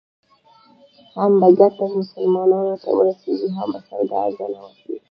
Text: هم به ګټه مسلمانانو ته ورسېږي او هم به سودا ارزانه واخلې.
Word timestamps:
هم 1.15 1.31
به 1.39 1.47
ګټه 1.59 1.85
مسلمانانو 1.97 2.75
ته 2.83 2.89
ورسېږي 2.97 3.45
او 3.49 3.53
هم 3.57 3.67
به 3.73 3.79
سودا 3.87 4.17
ارزانه 4.25 4.57
واخلې. 4.61 4.95